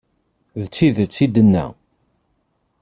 [0.61, 1.65] D tidet i d-nenna.